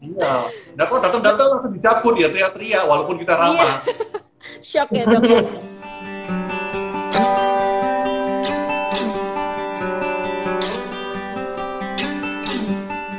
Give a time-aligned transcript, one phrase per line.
[0.00, 0.48] Iya.
[0.80, 3.52] Nah kok datang-datang langsung dicabut ya teriak-teriak walaupun kita ramah.
[3.52, 3.68] Iya.
[4.72, 5.40] Shock ya dok ya.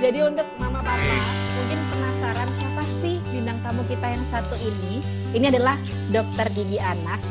[0.02, 1.18] Jadi untuk mama papa
[1.54, 5.06] mungkin penasaran siapa sih bintang tamu kita yang satu ini?
[5.38, 5.78] Ini adalah
[6.10, 7.22] dokter gigi anak.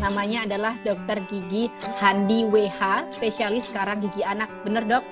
[0.00, 4.52] Namanya adalah dokter gigi Handi WH, spesialis sekarang gigi anak.
[4.64, 5.04] Bener dok?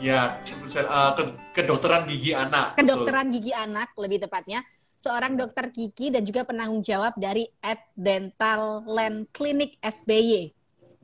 [0.00, 0.40] Ya,
[0.88, 1.22] uh, ke
[1.52, 2.80] kedokteran gigi anak.
[2.80, 3.36] Kedokteran betul.
[3.36, 4.64] gigi anak lebih tepatnya.
[4.96, 10.52] Seorang dokter gigi dan juga penanggung jawab dari At Dental Land Clinic SBY.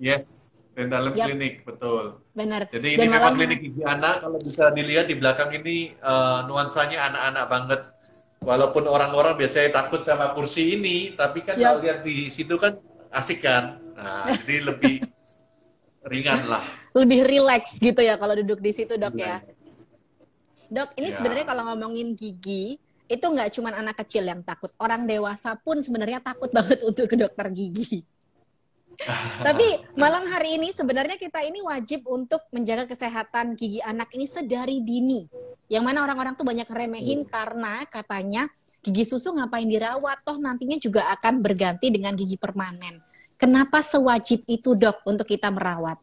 [0.01, 1.29] Yes, Dental Land yep.
[1.29, 2.25] Clinic, betul.
[2.33, 2.69] Benar.
[2.73, 7.13] Jadi dan ini memang klinik gigi anak, kalau bisa dilihat di belakang ini uh, nuansanya
[7.13, 7.81] anak-anak banget.
[8.45, 11.77] Walaupun orang-orang biasanya takut sama kursi ini, tapi kan yep.
[11.77, 12.81] kalau lihat di situ kan
[13.13, 13.81] asik kan.
[13.97, 15.05] Nah, jadi lebih
[16.13, 16.65] ringan lah
[16.97, 19.45] lebih rileks gitu ya kalau duduk di situ dok ya.
[20.67, 21.15] Dok, ini ya.
[21.21, 26.19] sebenarnya kalau ngomongin gigi itu nggak cuma anak kecil yang takut, orang dewasa pun sebenarnya
[26.19, 28.03] takut banget untuk ke dokter gigi.
[29.47, 34.81] Tapi malam hari ini sebenarnya kita ini wajib untuk menjaga kesehatan gigi anak ini sedari
[34.81, 35.29] dini.
[35.69, 37.31] Yang mana orang-orang tuh banyak remehin hmm.
[37.31, 38.49] karena katanya
[38.81, 43.05] gigi susu ngapain dirawat, toh nantinya juga akan berganti dengan gigi permanen.
[43.37, 46.01] Kenapa sewajib itu dok untuk kita merawat?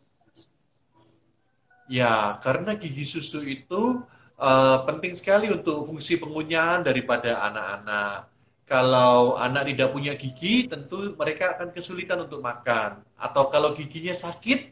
[1.91, 4.03] Ya, karena gigi susu itu
[4.39, 8.31] uh, penting sekali untuk fungsi pengunyahan daripada anak-anak.
[8.63, 13.03] Kalau anak tidak punya gigi, tentu mereka akan kesulitan untuk makan.
[13.19, 14.71] Atau kalau giginya sakit,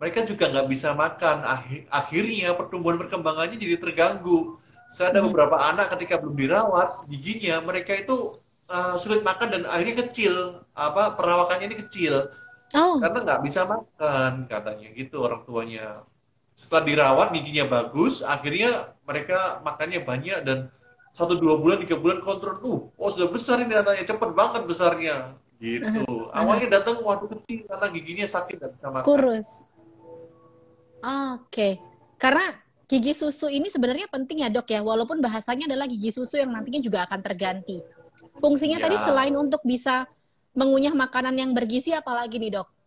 [0.00, 1.44] mereka juga nggak bisa makan.
[1.92, 4.56] Akhirnya pertumbuhan perkembangannya jadi terganggu.
[4.88, 5.28] Saya ada hmm.
[5.28, 8.32] beberapa anak ketika belum dirawat, giginya mereka itu
[8.72, 10.64] uh, sulit makan dan akhirnya kecil.
[10.72, 12.32] Apa perawakannya ini kecil.
[12.72, 12.96] Oh.
[12.96, 16.04] Karena nggak bisa makan katanya gitu orang tuanya
[16.58, 20.58] setelah dirawat giginya bagus, akhirnya mereka makannya banyak dan
[21.14, 25.38] satu dua bulan tiga bulan kontrol tuh, oh sudah besar ini datanya cepet banget besarnya,
[25.62, 26.34] gitu.
[26.34, 29.06] Awalnya datang waktu kecil karena giginya sakit dan bisa makan.
[29.06, 29.48] Kurus.
[30.98, 31.72] Oke, okay.
[32.18, 32.42] karena
[32.90, 36.82] gigi susu ini sebenarnya penting ya dok ya, walaupun bahasanya adalah gigi susu yang nantinya
[36.82, 37.78] juga akan terganti.
[38.42, 38.90] Fungsinya ya.
[38.90, 40.10] tadi selain untuk bisa
[40.58, 42.77] mengunyah makanan yang bergizi, apalagi nih dok?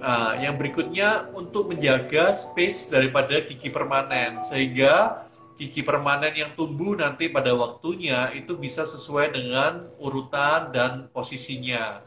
[0.00, 5.28] Nah, yang berikutnya untuk menjaga space daripada gigi permanen sehingga
[5.60, 12.00] gigi permanen yang tumbuh nanti pada waktunya itu bisa sesuai dengan urutan dan posisinya.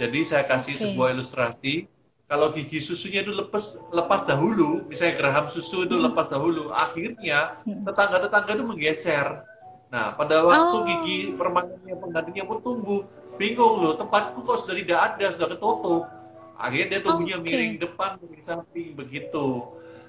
[0.00, 0.82] Jadi saya kasih okay.
[0.88, 1.92] sebuah ilustrasi.
[2.26, 6.10] Kalau gigi susunya itu lepas lepas dahulu, misalnya geraham susu itu hmm.
[6.10, 7.86] lepas dahulu, akhirnya hmm.
[7.86, 9.44] tetangga-tetangga itu menggeser.
[9.92, 10.82] Nah, pada waktu oh.
[10.88, 13.06] gigi permanennya penggantinya pun tumbuh,
[13.38, 16.15] bingung loh, tempatku kok sudah tidak ada, sudah ketutup
[16.56, 17.52] akhirnya dia tumbuhnya okay.
[17.52, 19.46] miring depan miring samping begitu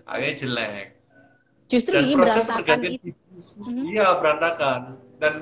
[0.08, 0.88] akhirnya jelek
[1.68, 3.92] justru dan proses pergantian gigi susu mm-hmm.
[3.92, 4.80] iya berantakan
[5.20, 5.34] dan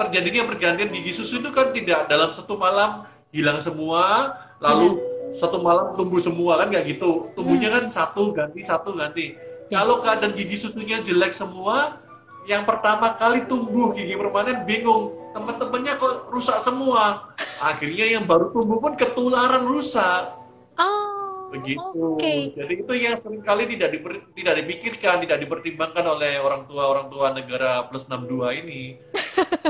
[0.00, 4.32] terjadinya pergantian gigi susu itu kan tidak dalam satu malam hilang semua
[4.64, 5.36] lalu mm-hmm.
[5.36, 7.92] satu malam tumbuh semua kan nggak gitu tumbuhnya mm-hmm.
[7.92, 9.36] kan satu ganti satu ganti
[9.68, 9.84] yeah.
[9.84, 12.00] kalau keadaan gigi susunya jelek semua
[12.48, 18.80] yang pertama kali tumbuh gigi permanen bingung teman-temannya kok rusak semua akhirnya yang baru tumbuh
[18.80, 20.45] pun ketularan rusak
[20.76, 22.20] Oh, begitu.
[22.20, 22.52] Okay.
[22.52, 27.08] Jadi itu yang sering kali tidak diper, tidak dipikirkan, tidak dipertimbangkan oleh orang tua orang
[27.08, 28.82] tua negara plus 62 ini.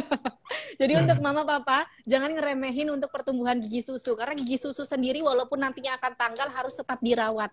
[0.80, 5.56] Jadi untuk mama papa jangan ngeremehin untuk pertumbuhan gigi susu karena gigi susu sendiri walaupun
[5.62, 7.48] nantinya akan tanggal harus tetap dirawat.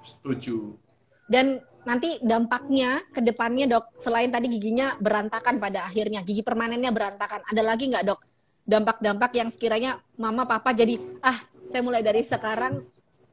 [0.00, 0.80] Setuju.
[1.28, 7.44] Dan nanti dampaknya ke depannya dok selain tadi giginya berantakan pada akhirnya gigi permanennya berantakan
[7.44, 8.20] ada lagi nggak dok
[8.64, 11.36] dampak-dampak yang sekiranya mama papa jadi ah
[11.68, 12.84] saya mulai dari sekarang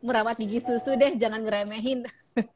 [0.04, 2.04] merawat gigi susu deh jangan ngeremehin.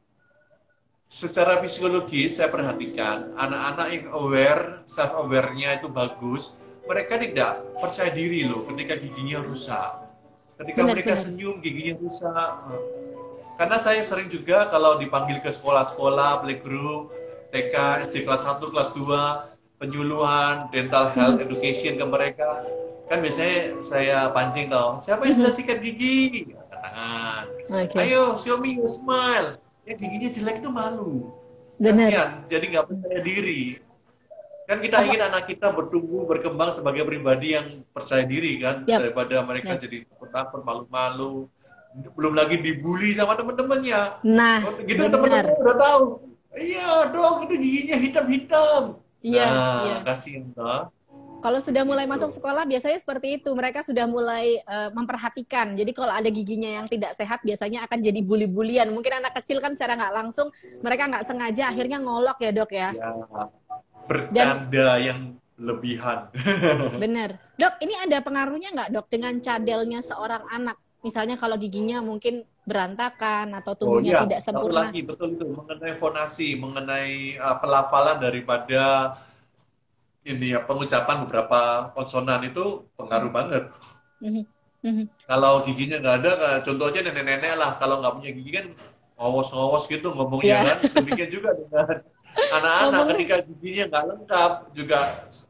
[1.06, 6.60] Secara psikologis saya perhatikan anak-anak yang aware self awarenya itu bagus
[6.90, 10.12] mereka tidak percaya diri loh ketika giginya rusak.
[10.60, 11.24] Ketika benar, mereka benar.
[11.24, 12.52] senyum giginya rusak.
[13.56, 17.14] Karena saya sering juga kalau dipanggil ke sekolah-sekolah playgroup
[17.56, 22.64] TK SD kelas 1 kelas 2 penyuluhan dental health education ke mereka.
[23.06, 25.60] Kan biasanya saya pancing tau siapa yang sudah hmm.
[25.62, 26.50] sikat gigi?
[26.74, 27.44] Tangan.
[27.86, 28.10] Okay.
[28.10, 29.62] ayo Xiaomi smile.
[29.86, 31.30] Yang giginya jelek itu malu.
[31.76, 33.78] Kasian, jadi nggak percaya diri.
[34.66, 38.82] Kan kita ingin anak kita bertumbuh berkembang sebagai pribadi yang percaya diri kan?
[38.90, 38.98] Yep.
[38.98, 39.82] daripada mereka yep.
[39.86, 39.98] jadi
[40.34, 41.46] takut malu-malu.
[42.18, 46.04] Belum lagi dibully sama teman-temannya nah gitu teman-teman udah tahu.
[46.56, 49.98] Iya dong itu giginya hitam-hitam Iya, nah, iya.
[50.06, 50.94] kasihan toh.
[51.42, 52.14] Kalau sudah mulai Gitu.
[52.18, 53.50] masuk sekolah biasanya seperti itu.
[53.54, 55.78] Mereka sudah mulai eh, memperhatikan.
[55.78, 58.90] Jadi kalau ada giginya yang tidak sehat biasanya akan jadi bully-bulian.
[58.90, 60.50] Mungkin anak kecil kan secara nggak langsung
[60.82, 62.90] mereka nggak sengaja akhirnya ngolok ya dok ya.
[62.94, 63.10] Ya,
[64.10, 65.20] bercanda yang
[65.58, 66.30] lebihan.
[67.04, 67.38] Bener.
[67.62, 70.78] Dok, ini ada pengaruhnya nggak dok dengan cadelnya seorang anak?
[71.06, 74.90] Misalnya kalau giginya mungkin berantakan atau tubuhnya Oh iya, tidak satu sempurna.
[74.90, 79.14] lagi betul itu mengenai fonasi, mengenai uh, pelafalan daripada
[80.26, 83.70] ini ya pengucapan beberapa konsonan itu pengaruh banget.
[84.26, 84.44] Mhm,
[84.82, 85.06] mhm.
[85.24, 86.32] Kalau giginya nggak ada,
[86.66, 88.66] contohnya nenek-nenek lah, kalau nggak punya gigi kan
[89.16, 90.74] ngowos-ngowos gitu ngomongnya Iya.
[90.74, 90.78] kan.
[91.06, 91.88] Demikian juga dengan
[92.58, 95.00] anak-anak ketika giginya nggak lengkap juga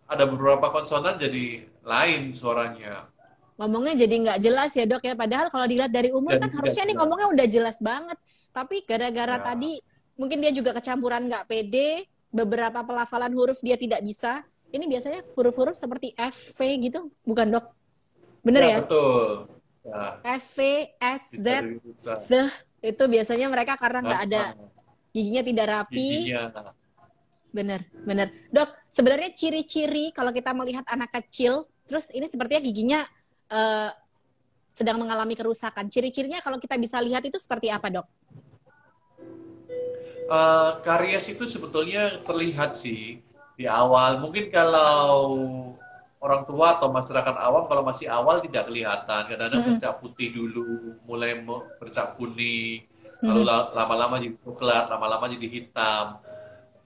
[0.06, 3.07] ada beberapa konsonan jadi lain suaranya.
[3.56, 5.16] Ngomongnya jadi nggak jelas ya dok ya.
[5.16, 8.19] Padahal kalau dilihat dari umur kan harusnya nih ngomongnya udah jelas banget.
[8.52, 9.44] Tapi gara-gara Ya.
[9.44, 9.80] tadi
[10.19, 14.44] mungkin dia juga kecampuran nggak pede, beberapa pelafalan huruf dia tidak bisa.
[14.75, 17.66] Ini biasanya huruf-huruf seperti F, V gitu, bukan dok?
[18.44, 18.78] Bener ya?
[18.84, 19.48] Betul.
[19.86, 20.60] Ya, F, V,
[21.00, 21.48] S, Z.
[22.28, 22.31] Z.
[22.84, 24.44] Itu biasanya mereka karena nggak ada
[25.16, 26.28] giginya tidak rapi.
[26.28, 26.75] giginya.
[27.56, 28.28] Bener, bener.
[28.52, 33.00] Dok, sebenarnya ciri-ciri kalau kita melihat anak kecil, terus ini sepertinya giginya
[33.50, 33.89] eh,
[34.69, 35.88] sedang mengalami kerusakan.
[35.88, 38.07] Ciri-cirinya kalau kita bisa lihat itu seperti apa, dok?
[40.25, 43.21] Eh, karies itu sebetulnya terlihat sih
[43.56, 44.18] di awal.
[44.19, 45.38] Mungkin kalau
[46.18, 49.21] orang tua atau masyarakat awam kalau masih awal tidak kelihatan.
[49.30, 49.77] Kadang-kadang Mm-mm.
[49.77, 51.38] bercak putih dulu, mulai
[51.77, 52.89] bercak kuning,
[53.21, 56.18] lalu la- lama-lama jadi coklat, lama-lama jadi hitam.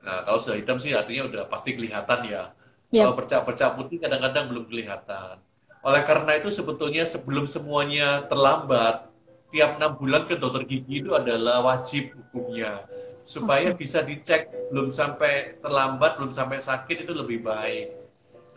[0.04, 2.52] Nah, kalau sudah hitam sih artinya udah pasti kelihatan ya.
[2.92, 3.04] Yap.
[3.08, 5.40] Kalau bercak-bercak putih kadang-kadang belum kelihatan.
[5.80, 9.08] Oleh karena itu sebetulnya sebelum semuanya terlambat,
[9.50, 12.86] tiap enam bulan ke dokter gigi itu adalah wajib hukumnya
[13.24, 17.94] supaya bisa dicek belum sampai terlambat, belum sampai sakit itu lebih baik.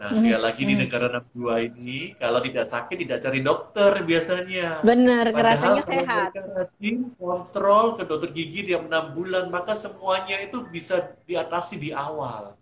[0.00, 0.18] Nah, Mhm.
[0.18, 0.80] sekali lagi di Mhm.
[0.82, 4.82] negara 62 ini, kalau tidak sakit tidak cari dokter biasanya.
[4.82, 6.28] Ngerasanya kalau sehat.
[6.34, 12.58] rajin kontrol ke dokter gigi tiap enam bulan, maka semuanya itu bisa diatasi di awal.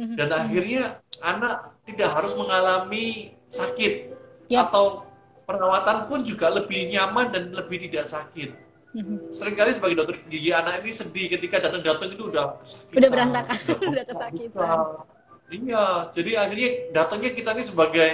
[0.00, 0.40] Mhm, Dan mhm.
[0.40, 0.82] akhirnya
[1.22, 3.92] anak tidak harus mengalami sakit
[4.48, 4.70] Yap.
[4.70, 5.04] atau
[5.44, 8.54] perawatan pun juga lebih nyaman dan lebih tidak sakit.
[8.90, 9.30] Mhm.
[9.30, 13.56] Seringkali sebagai dokter gigi anak ini sedih ketika datang-datang itu udah kesakitan, Udah berantakan,
[13.94, 14.78] udah kesakitan.
[15.50, 18.10] Iya, jadi akhirnya datangnya kita ini sebagai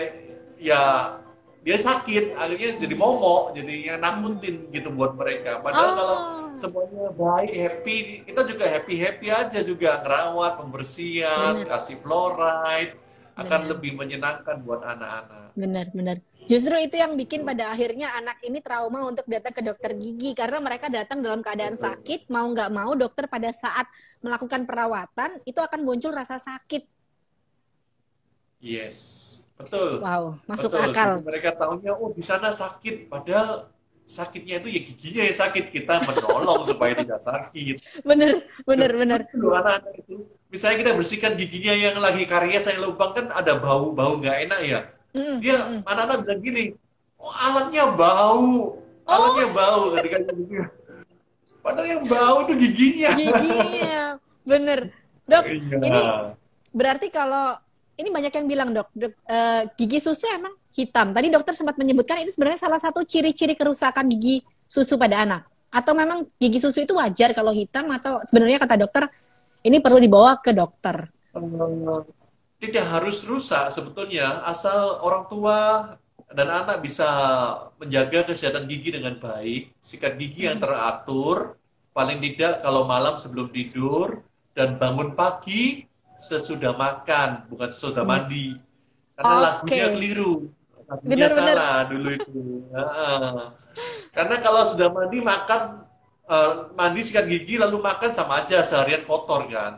[0.57, 0.81] ya
[1.61, 5.61] dia sakit, akhirnya jadi momok, jadi yang nakutin gitu buat mereka.
[5.61, 11.69] Padahal kalau Oh, semuanya baik, happy, kita juga happy-happy aja juga ngerawat, pembersihan, Bener.
[11.69, 12.95] kasih fluoride
[13.37, 13.71] akan Bener.
[13.77, 15.53] lebih menyenangkan buat anak-anak.
[15.53, 16.17] bener, bener.
[16.49, 20.57] Justru itu yang bikin pada akhirnya anak ini trauma untuk datang ke dokter gigi karena
[20.57, 21.85] mereka datang dalam keadaan Betul.
[21.85, 23.85] sakit, mau nggak mau dokter pada saat
[24.25, 26.89] melakukan perawatan itu akan muncul rasa sakit.
[28.65, 28.97] Yes,
[29.61, 30.01] betul.
[30.01, 30.97] Wow, masuk Betul.
[30.97, 31.11] akal.
[31.21, 33.69] Jadi mereka tahunya oh di sana sakit, padahal
[34.07, 37.83] sakitnya itu ya giginya yang sakit kita menolong supaya tidak sakit.
[38.07, 39.21] Bener, bener, bener.
[39.35, 44.47] Anak-anak itu, misalnya kita bersihkan giginya yang lagi karies yang lubang kan ada bau-bau nggak
[44.47, 44.81] enak ya.
[45.13, 45.81] Mm, Dia mm.
[45.85, 46.65] anak-anak bilang gini,
[47.19, 50.19] oh alatnya bau, alatnya bau ketika.
[51.67, 53.11] Padahal yang bau itu giginya.
[53.19, 54.03] giginya,
[54.47, 54.95] bener.
[55.27, 55.77] Dok, Iya.
[55.83, 56.03] ini
[56.71, 57.59] berarti kalau
[57.99, 61.17] ini banyak yang bilang dok, dok, eh, gigi susu emang hitam.
[61.17, 65.43] Tadi dokter sempat menyebutkan itu sebenarnya salah satu ciri-ciri kerusakan gigi susu pada anak.
[65.73, 69.09] Atau memang gigi susu itu wajar kalau hitam atau sebenarnya kata dokter
[69.65, 71.09] ini perlu dibawa ke dokter.
[71.35, 72.01] Eh,
[72.61, 75.59] tidak harus rusak sebetulnya asal orang tua
[76.33, 77.07] dan anak bisa
[77.77, 80.65] menjaga kesehatan gigi dengan baik sikat gigi yang Hmm.
[80.65, 81.37] teratur
[81.93, 84.25] paling tidak kalau malam sebelum tidur
[84.57, 85.85] dan bangun pagi
[86.17, 88.13] sesudah makan bukan sesudah Hmm.
[88.17, 88.57] mandi
[89.15, 89.45] karena Oke.
[89.45, 90.33] lagunya keliru
[90.87, 91.57] lagunya Benar-benar.
[91.59, 92.41] salah dulu itu
[92.71, 93.39] Heeh.
[94.11, 95.83] karena kalau sudah mandi makan
[96.25, 99.75] eh, mandi sikat gigi lalu makan sama aja seharian kotor kan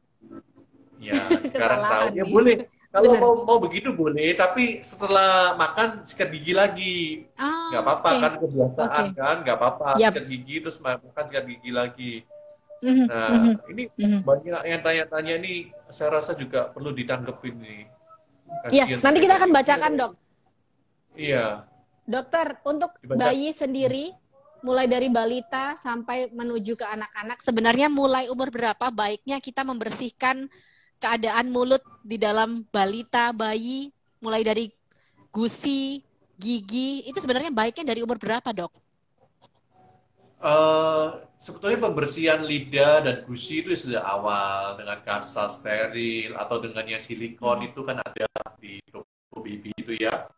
[1.00, 1.16] ya
[1.48, 2.54] sekarang tahu ya boleh
[2.88, 6.96] kalau mau mau begitu boleh tapi setelah makan sikat gigi lagi
[7.36, 8.20] Ah, nggak apa-apa oke.
[8.20, 9.16] kan kebiasaan Oke.
[9.16, 10.12] kan nggak apa-apa Yap.
[10.12, 12.14] sikat gigi terus makan sikat gigi lagi
[12.78, 14.20] Mhm, nah mhm, ini mhm.
[14.22, 15.52] banyak yang tanya-tanya ini
[15.90, 17.82] saya rasa juga perlu ditanggepin nih
[18.70, 20.12] Iya, nanti kita akan bacakan dok.
[21.18, 21.68] Iya
[22.08, 23.18] Dokter, untuk Dibaca.
[23.20, 24.16] bayi sendiri,
[24.64, 30.48] mulai dari balita sampai menuju ke anak-anak, sebenarnya mulai umur berapa baiknya kita membersihkan
[31.02, 33.92] keadaan mulut di dalam balita, bayi,
[34.24, 34.72] mulai dari
[35.30, 36.00] gusi,
[36.40, 38.72] gigi, itu sebenarnya baiknya dari umur berapa, dok?
[40.38, 41.06] Eh,
[41.44, 47.58] sebetulnya pembersihan lidah dan gusi itu sudah awal dengan kasa steril atau dengan yang silikon
[47.58, 47.68] Hmm.
[47.74, 48.26] itu kan ada
[48.62, 50.30] di toko gitu ya.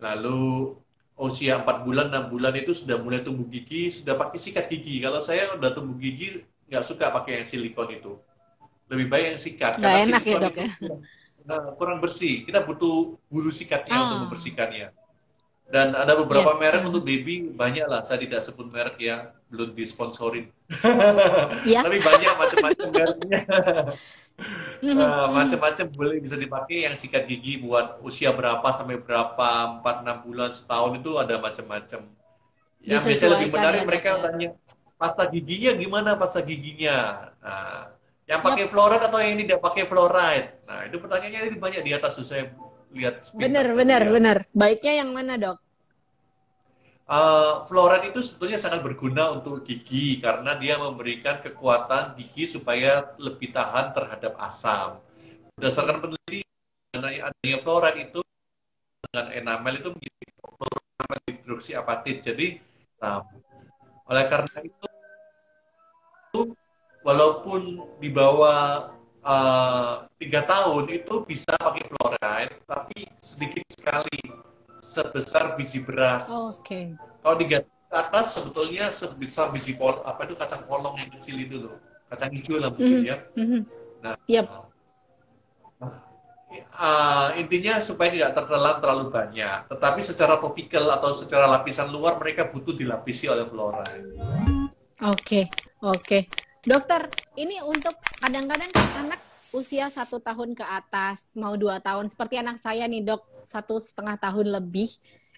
[0.00, 0.74] Lalu
[1.20, 5.04] usia 4 bulan, 6 bulan itu sudah mulai tumbuh gigi, sudah pakai sikat gigi.
[5.04, 6.40] Kalau saya udah tumbuh gigi,
[6.72, 8.12] nggak suka pakai yang silikon itu.
[8.88, 9.72] Lebih baik yang sikat.
[9.78, 10.68] Nggak enak ya dok ya?
[11.44, 12.42] Nah, kurang bersih.
[12.42, 14.02] Kita butuh bulu sikatnya oh.
[14.08, 14.88] untuk membersihkannya.
[15.70, 16.58] Dan ada beberapa yeah.
[16.58, 16.88] merek yeah.
[16.90, 18.02] untuk baby, banyak lah.
[18.02, 20.50] Saya tidak sebut merek ya, belum disponsorin.
[21.62, 21.82] Yeah.
[21.86, 23.40] Tapi banyak macam-macam mereknya.
[24.82, 30.26] uh, macam-macam boleh bisa dipakai yang sikat gigi buat usia berapa sampai berapa 4 6
[30.26, 32.00] bulan setahun itu ada macam-macam.
[32.80, 34.22] Yang biasanya lebih menarik ya, mereka ya.
[34.24, 34.48] tanya
[35.00, 37.28] pasta giginya gimana pasta giginya.
[37.40, 37.92] Nah,
[38.30, 38.70] yang pakai yep.
[38.70, 40.48] fluoride atau yang tidak pakai fluoride.
[40.70, 42.52] Nah, itu pertanyaannya lebih banyak di atas saya
[42.94, 43.34] lihat.
[43.34, 44.36] Benar, benar, benar.
[44.54, 45.58] Baiknya yang mana, Dok?
[47.10, 47.66] Uh,
[48.06, 54.38] itu sebetulnya sangat berguna untuk gigi karena dia memberikan kekuatan gigi supaya lebih tahan terhadap
[54.38, 55.02] asam.
[55.58, 58.22] Berdasarkan penelitian adanya fluoride itu
[59.10, 62.16] dengan enamel itu menjadi fluoride hidroksiapatit.
[62.22, 62.46] Jadi,
[63.02, 63.26] nah,
[64.06, 64.86] oleh karena itu,
[67.02, 68.94] walaupun di bawah
[69.26, 74.46] uh, tiga tahun itu bisa pakai fluoride, tapi sedikit sekali
[74.80, 76.26] sebesar biji beras.
[76.28, 76.64] Oh, Oke.
[76.64, 76.84] Okay.
[77.20, 77.46] Kalau di
[77.90, 81.76] atas sebetulnya sebesar biji pol apa itu kacang polong yang kecil itu loh,
[82.08, 83.10] kacang hijau lah mungkin mm -hmm.
[83.10, 83.16] ya.
[83.36, 83.60] Mm -hmm.
[84.00, 84.46] Nah, yep.
[86.80, 89.58] uh, intinya supaya tidak tertelan terlalu banyak.
[89.68, 94.16] Tetapi secara topikal atau secara lapisan luar mereka butuh dilapisi oleh fluoride.
[95.04, 95.44] Oke, okay.
[95.84, 96.00] oke.
[96.00, 96.22] Okay.
[96.60, 97.08] Dokter,
[97.40, 98.68] ini untuk kadang-kadang
[99.00, 103.78] anak usia satu tahun ke atas, mau dua tahun, seperti anak saya nih dok, satu
[103.82, 104.90] setengah tahun lebih.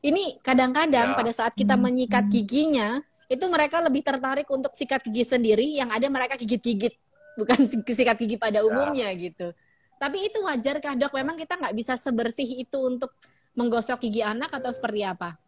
[0.03, 1.17] Ini kadang-kadang ya.
[1.17, 1.83] pada saat kita hmm.
[1.83, 3.01] menyikat giginya,
[3.31, 6.93] itu mereka lebih tertarik untuk sikat gigi sendiri, yang ada mereka gigit-gigit,
[7.39, 8.67] bukan sikat gigi pada ya.
[8.69, 9.57] umumnya gitu.
[9.97, 11.15] Tapi itu wajar kah dok?
[11.15, 13.15] Memang kita nggak bisa sebersih itu untuk
[13.55, 15.39] menggosok gigi anak atau seperti apa?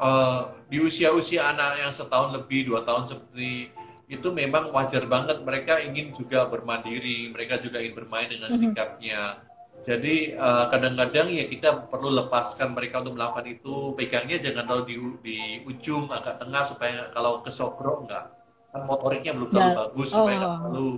[0.00, 3.68] Uh, di usia-usia anak yang setahun lebih, dua tahun seperti
[4.10, 8.58] itu memang wajar banget mereka ingin juga bermandiri, mereka juga ingin bermain dengan mhm.
[8.58, 9.38] sikapnya.
[9.80, 13.94] Jadi eh, kadang-kadang ya kita perlu lepaskan mereka untuk melakukan itu.
[13.94, 18.34] Pegangnya jangan terlalu di, di ujung agak tengah supaya kalau kesogro enggak
[18.70, 19.78] kan motoriknya belum terlalu ya.
[19.78, 20.14] bagus oh.
[20.20, 20.88] supaya enggak terlalu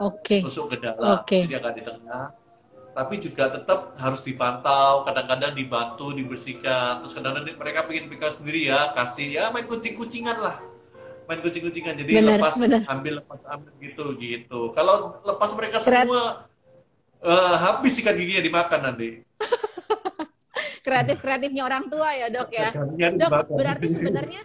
[0.00, 0.40] okay.
[0.40, 1.08] tusuk ke dalam.
[1.20, 1.40] Okay.
[1.46, 2.24] Jadi agak di tengah.
[2.94, 7.02] Tapi juga tetap harus dipantau, kadang-kadang dibantu, dibersihkan.
[7.02, 10.73] Terus kadang-kadang mereka pengen pegang sendiri ya, kasih ya main kucing-kucingan lah
[11.24, 11.94] main kucing-kucingan.
[11.96, 12.82] Jadi bener, lepas bener.
[12.88, 14.60] ambil lepas ambil gitu gitu.
[14.76, 16.06] Kalau lepas mereka Keren.
[16.06, 16.22] semua
[17.24, 19.08] uh, habis sikat giginya dimakan nanti.
[20.84, 22.70] Kreatif kreatifnya orang tua ya dok ya.
[23.16, 24.44] Dok berarti sebenarnya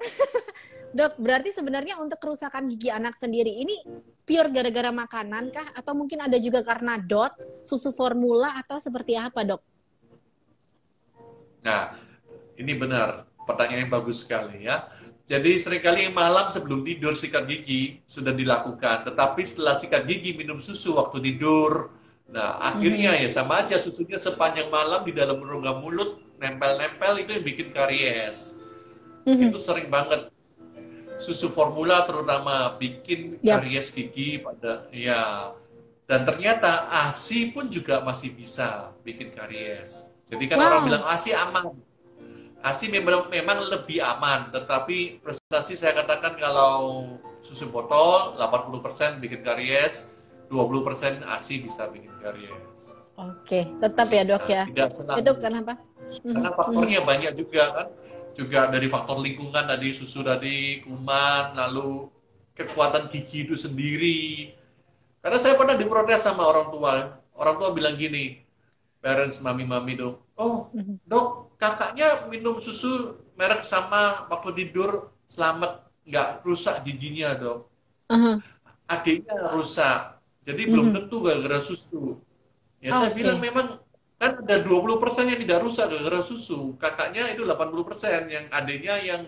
[0.96, 3.76] dok berarti sebenarnya untuk kerusakan gigi anak sendiri ini
[4.24, 5.68] pure gara-gara makanan kah?
[5.76, 9.60] Atau mungkin ada juga karena dot susu formula atau seperti apa dok?
[11.60, 11.92] Nah
[12.56, 13.28] ini benar.
[13.44, 14.88] Pertanyaan yang bagus sekali ya
[15.24, 20.60] jadi sering kali malam sebelum tidur sikat gigi sudah dilakukan, tetapi setelah sikat gigi minum
[20.60, 21.88] susu waktu tidur,
[22.28, 23.24] nah akhirnya mm-hmm.
[23.24, 28.60] ya sama aja susunya sepanjang malam di dalam rongga mulut nempel-nempel itu yang bikin karies.
[29.24, 29.48] Mm-hmm.
[29.48, 30.28] Itu sering banget
[31.16, 33.64] susu formula terutama bikin yep.
[33.64, 35.56] karies gigi pada ya
[36.04, 40.12] dan ternyata ASI pun juga masih bisa bikin karies.
[40.28, 40.68] Jadi kan wow.
[40.68, 41.72] orang bilang ASI aman
[42.64, 47.04] ASI memang, memang lebih aman, tetapi prestasi saya katakan kalau
[47.44, 50.08] susu botol 80% bikin karies,
[50.48, 52.96] 20% ASI bisa bikin karies.
[53.20, 54.64] Oke, tetap ya dok ya.
[54.64, 55.20] Tidak senang.
[55.20, 55.76] Itu kenapa?
[56.24, 56.56] Karena mhm.
[56.56, 57.08] faktornya hmm.
[57.08, 57.88] banyak juga kan,
[58.32, 62.08] juga dari faktor lingkungan tadi susu tadi kuman, lalu
[62.56, 64.56] kekuatan gigi itu sendiri.
[65.20, 66.92] Karena saya pernah diprotes sama orang tua,
[67.36, 68.40] orang tua bilang gini,
[69.04, 70.96] parents mami-mami dong, oh mhm.
[71.04, 77.58] dok kakaknya minum susu merek sama waktu tidur selamat nggak rusak giginya dok
[78.12, 78.36] uh-huh.
[78.92, 80.72] adiknya rusak jadi uh-huh.
[80.76, 82.20] belum tentu gara-gara susu
[82.84, 83.16] ya oh, saya okay.
[83.24, 83.80] bilang memang
[84.20, 89.22] kan ada 20% yang tidak rusak gara-gara susu kakaknya itu 80% yang adiknya yang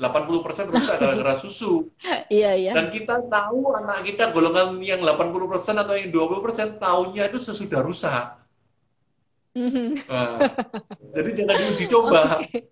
[0.00, 1.84] 80% rusak gara-gara susu.
[2.32, 2.72] Iya, iya.
[2.72, 8.39] Dan kita tahu anak kita golongan yang 80% atau yang 20% tahunnya itu sesudah rusak.
[9.54, 10.38] Nah,
[11.10, 12.38] jadi jangan diuji coba.
[12.38, 12.70] Okay.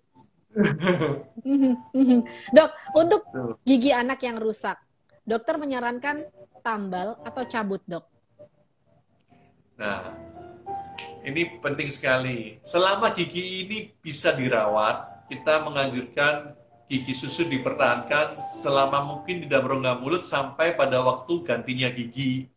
[2.55, 3.21] Dok, untuk
[3.67, 4.79] gigi anak yang rusak,
[5.27, 6.23] dokter menyarankan
[6.63, 8.07] tambal atau cabut, dok?
[9.79, 10.11] Nah,
[11.23, 12.59] ini penting sekali.
[12.67, 16.59] Selama gigi ini bisa dirawat, kita menganjurkan
[16.89, 22.49] gigi susu dipertahankan selama mungkin di dalam rongga mulut sampai pada waktu gantinya gigi.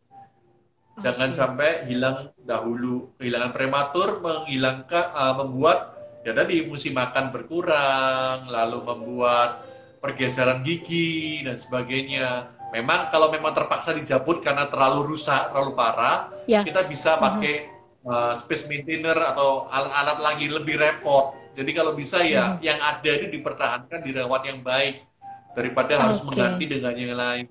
[1.01, 3.17] Jangan sampai hilang dahulu.
[3.17, 9.65] Kehilangan prematur menghilangkan uh, membuat ya tadi fungsi makan berkurang, lalu membuat
[10.03, 12.53] pergeseran gigi dan sebagainya.
[12.73, 16.59] Memang kalau memang terpaksa dijabut karena terlalu rusak, terlalu parah, Ya.
[16.59, 17.71] kita bisa pakai
[18.03, 21.33] uh, space maintainer atau alat-alat lagi lebih repot.
[21.53, 25.05] Jadi kalau bisa ya yang ada itu dipertahankan dirawat yang baik
[25.53, 27.45] daripada harus mengganti dengan yang lain.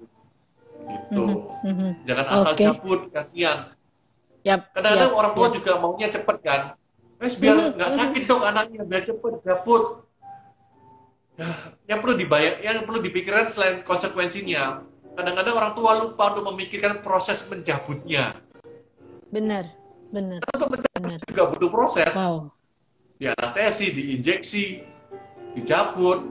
[0.82, 1.22] Gitu.
[1.22, 1.88] Mhm, mhm.
[2.04, 2.64] Jangan asal Oke.
[2.66, 3.58] cabut, kasihan.
[4.42, 5.54] Yap, Kadang-kadang yap, orang tua yap.
[5.54, 6.62] juga maunya cepet kan.
[7.22, 7.98] Wes biar Mhm, nggak mhm.
[8.02, 9.82] sakit dong anaknya, biar cepet cabut.
[11.32, 11.54] Nah,
[11.88, 14.82] yang perlu dibayar, yang perlu dipikirkan selain konsekuensinya,
[15.16, 18.36] kadang-kadang orang tua lupa untuk memikirkan proses menjabutnya.
[19.32, 19.64] benar,
[20.12, 20.44] benar,
[21.00, 21.18] benar.
[21.24, 22.12] Juga butuh proses.
[22.12, 22.52] Wow.
[23.16, 24.64] Di anestesi, diinjeksi,
[25.56, 26.28] dicabut.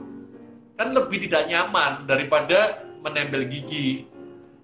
[0.78, 4.06] Kan lebih tidak nyaman daripada menempel gigi.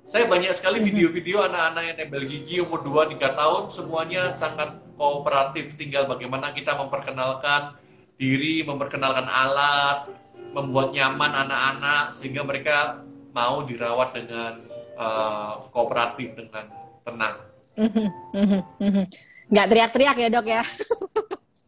[0.09, 0.87] Saya banyak sekali Mhm.
[0.89, 5.77] video-video anak-anak yang nempel gigi umur 2-3 tahun, semuanya sangat kooperatif.
[5.77, 7.77] Tinggal bagaimana kita memperkenalkan
[8.17, 10.09] diri, memperkenalkan alat,
[10.57, 13.05] membuat nyaman anak-anak, sehingga mereka
[13.37, 14.65] mau dirawat dengan
[14.99, 16.67] eh, kooperatif, dengan
[17.07, 17.37] tenang.
[17.79, 18.09] Mhm,
[18.83, 19.05] mhm.
[19.47, 20.63] Nggak teriak-teriak ya dok ya?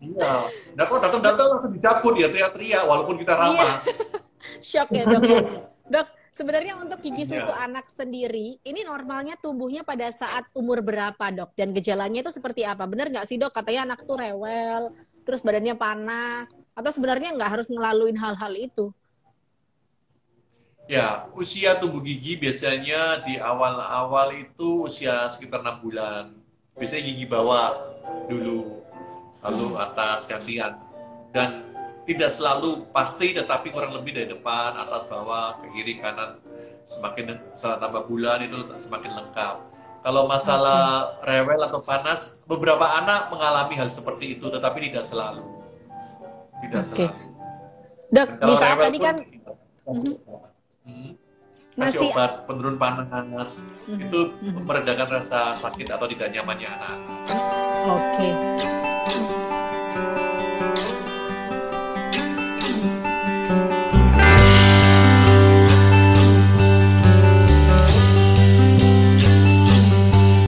[0.02, 0.32] Iya.
[0.74, 3.78] Nah kalau datang-datang langsung dicabut ya teriak-teriak, walaupun kita ramah.
[4.66, 5.22] Shock ya dok.
[5.22, 5.38] ya?
[5.94, 6.06] Dok,
[6.40, 7.44] sebenarnya untuk gigi Iya.
[7.44, 11.52] susu anak sendiri, ini normalnya tumbuhnya pada saat umur berapa dok?
[11.52, 12.88] Dan gejalanya itu seperti apa?
[12.88, 13.52] Benar nggak sih dok?
[13.52, 14.88] Katanya anak tuh rewel,
[15.20, 18.88] terus badannya panas, atau sebenarnya nggak harus ngelaluin hal-hal itu?
[20.88, 26.24] Ya, usia tumbuh gigi biasanya di awal-awal itu usia sekitar enam bulan.
[26.74, 27.78] Biasanya gigi bawah
[28.26, 28.80] dulu,
[29.44, 30.80] lalu atas gantian.
[31.30, 31.69] Dan
[32.10, 36.42] tidak selalu pasti, tetapi kurang lebih dari depan, atas, bawah, ke kiri, kanan.
[36.88, 39.56] Semakin tambah bulan itu semakin lengkap.
[40.00, 45.44] Kalau masalah rewel atau panas, beberapa anak mengalami hal seperti itu, tetapi tidak selalu.
[46.64, 47.06] Tidak Oke.
[47.06, 47.24] selalu.
[48.10, 49.16] Dok, di saat tadi pun kan
[49.86, 50.52] kasih obat.
[50.82, 51.10] Hmm.
[51.78, 54.66] Kasih Masih- obat penurun panas Mhm, itu mhm.
[54.66, 56.96] meredakan rasa sakit atau tidak nyamannya anak.
[57.86, 58.28] Oke.